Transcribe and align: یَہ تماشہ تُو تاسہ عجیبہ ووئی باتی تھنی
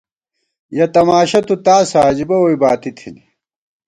یَہ 0.75 0.85
تماشہ 0.95 1.39
تُو 1.47 1.55
تاسہ 1.65 1.99
عجیبہ 2.09 2.37
ووئی 2.41 2.57
باتی 2.61 2.91
تھنی 2.97 3.23